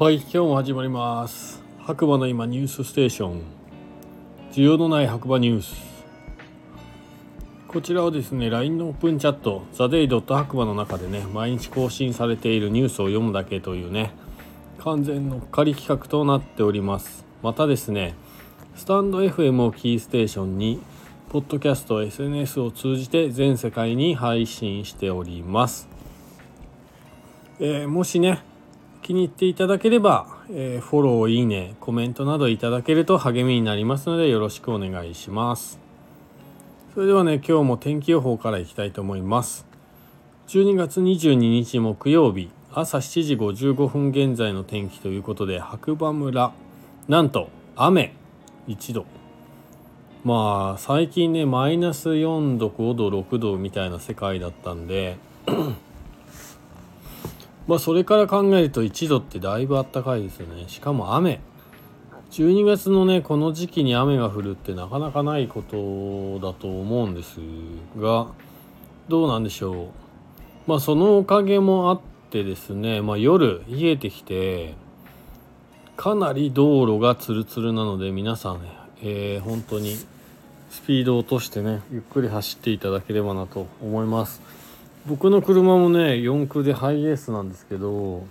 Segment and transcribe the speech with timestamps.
[0.00, 1.62] はい今日も始まります。
[1.78, 3.42] 白馬の今ニュースステーション。
[4.50, 5.74] 需要のない白馬ニュース。
[7.68, 14.12] こちらはですね LINE のオープンチャットザデイドット白馬の中でね毎日更新されているニュースを読むだけというね
[14.78, 17.26] 完全のっかり企画となっております。
[17.42, 18.14] またですね
[18.76, 20.80] スタンド FM をキーステーションに
[21.28, 25.90] ポッドキャスト SNS を通じて全世界に配信しております、
[27.58, 28.48] えー、もしね
[29.02, 35.78] 気に入っていただければ、えー、フォロー、いいね、コメントなどいただけると励みになりますのでよろしくお願いします。
[36.94, 39.66] それではね、今日も天気予報からいきたいと思います。
[40.48, 46.52] 12月22日木曜日、朝7時55分現在の天気ということで、白馬村、
[47.08, 48.14] なんと雨
[48.66, 49.06] 1度。
[50.24, 55.16] まあ、最近ね、マイナス4度、5度、6度みたいな世界だったんで、
[57.66, 60.64] まあそれから考えると1度ってだいぶあったかいですよね。
[60.68, 61.40] しかも雨。
[62.30, 67.40] 12月のねこの時期に雨が降るってなかなかないことだと思うんです
[67.98, 68.28] が
[69.08, 69.88] どうなんでしょう。
[70.66, 74.74] まあそのおかげもあってですね、まあ、夜冷えてきて
[75.96, 78.68] かなり道路がツルツルなので皆さんね、
[79.02, 79.96] えー、本当に
[80.70, 84.40] スピードを落としてねゆっくり走っていただければなと思います。
[85.06, 88.26] 僕の車もね4駆でハイエースなんですけど、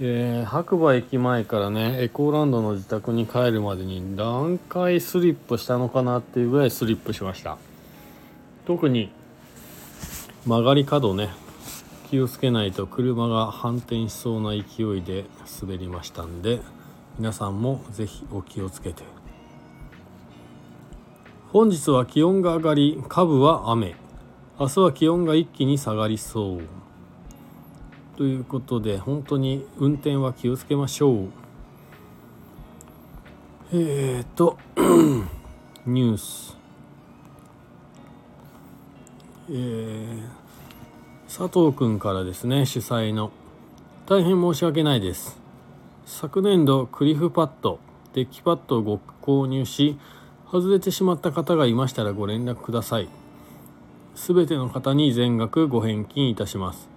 [0.00, 7.56] えー、白馬駅前からねエコーランドの自宅に帰るまでに何回スリップしたのかなっていうぐらいスリップしました。
[8.66, 9.12] 特に
[10.44, 11.30] 曲がり角ね
[12.10, 15.24] 気をつけないと車が反転しそうな勢いで
[15.60, 16.60] 滑りましたんで
[17.18, 19.04] 皆さんも是非お気をつけて。
[21.52, 24.05] 本日は気温が上がり下部は雨。
[24.58, 26.60] 明日は気温が一気に下がりそう。
[28.16, 31.28] ということで本当に運転は気をつけましょう。
[33.70, 34.56] えっ、ー、と
[35.84, 36.56] ニュース。
[39.50, 40.22] えー、
[41.26, 43.32] 佐藤君からですね主催の。
[44.06, 45.38] 大変申し訳ないです。
[46.06, 47.78] 昨年度クリフパッド
[48.14, 49.98] デッキパッドをご購入し
[50.50, 53.25] 外れてしまった方がいましたらご連絡ください。
[54.16, 56.88] 全ての方に全額ご返金いたします。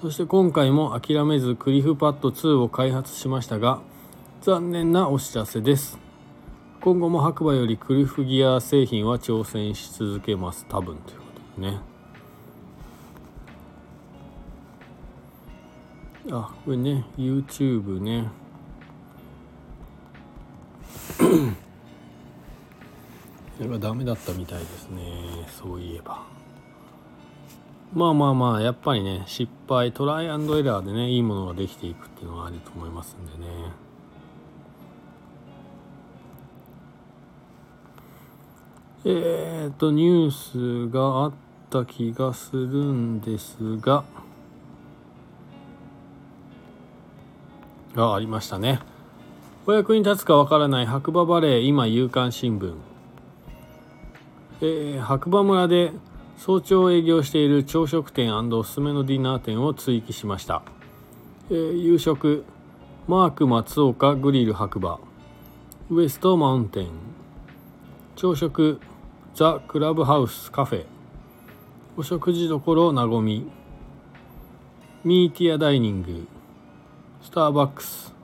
[0.00, 3.80] そして今回も諦めずクリフパッド2を開発しましたが
[4.42, 5.98] 残念なお知らせです。
[6.80, 10.64] 今後も白馬よりクリフギア製品は挑戦し続けます。
[10.68, 11.24] 多分というこ
[11.56, 11.80] とでね。
[16.30, 18.28] あこれね YouTube ね。
[23.58, 25.02] それがダメだったみたいですね。
[25.48, 26.22] そういえば。
[27.92, 33.48] まあまあまあやっぱりね失敗トライアンドエラーでねいいものができていくっていうのはあると思いますんでね。
[39.04, 41.32] えー、っとニュースがあっ
[41.68, 44.04] た気がするんですが。
[47.96, 48.78] がありましたね。
[49.66, 52.74] お役に立つかわからない白馬バレー今夕刊新聞。
[54.60, 55.92] えー、白馬村で
[56.36, 60.62] 早朝営業している朝食店おすすめのディナー店を追記しました、
[61.50, 62.44] えー、夕食
[63.08, 65.00] マーク松岡グリル白馬。
[65.88, 66.88] ウエストマウンテン。
[68.16, 68.78] 朝食
[69.34, 70.84] ザ・クラブハウスカフェ。
[71.96, 73.50] お食事処なごみ。
[75.04, 76.28] ミーティアダイニング。
[77.22, 78.17] スターバックス。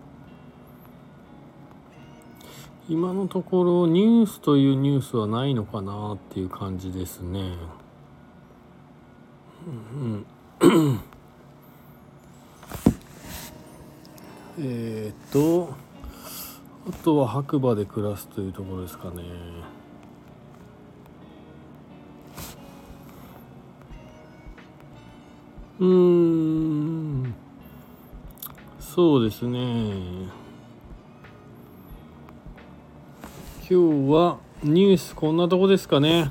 [2.86, 7.56] 今のところニュースというニュースはないのかなっていう感じですね。
[9.66, 10.26] うん、
[14.60, 15.72] えっと
[16.86, 19.22] あとは白馬で暮らすというところですかね。
[25.80, 27.34] うん
[28.78, 30.43] そうですね。
[33.66, 36.30] 今日はニュースこんなとこですかね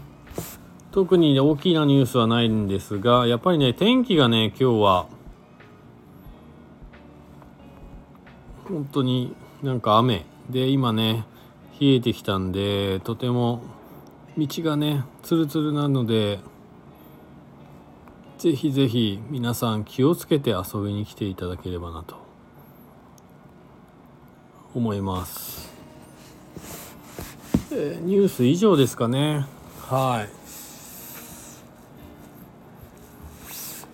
[0.91, 5.07] 特に大きなニュースはないんですがやっぱりね天気がね今日は
[8.65, 11.25] 本当になんか雨で今ね
[11.81, 13.63] 冷えてきたんでとても
[14.37, 16.39] 道がねツルツルなので
[18.37, 22.15] ぜひぜひ皆さん気をつけて遊びに来ていただければなと
[24.75, 25.72] 思います。
[27.75, 29.47] えー、ニュース以上ですかね。
[29.89, 30.29] はい。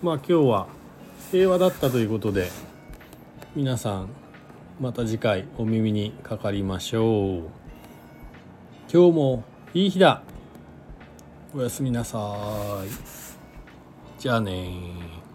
[0.04, 0.66] まあ今日は
[1.30, 2.50] 平和だったということで
[3.56, 4.08] 皆さん
[4.80, 7.42] また次回お耳にかかりましょう。
[8.92, 10.22] 今日もいい日だ。
[11.54, 12.88] おやすみなさい。
[14.20, 15.29] じゃあね